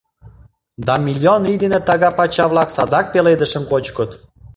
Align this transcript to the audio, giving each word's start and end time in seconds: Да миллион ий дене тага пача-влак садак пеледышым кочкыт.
Да 0.87 0.93
миллион 1.07 1.41
ий 1.51 1.57
дене 1.63 1.79
тага 1.87 2.09
пача-влак 2.17 2.69
садак 2.75 3.05
пеледышым 3.13 3.63
кочкыт. 3.71 4.11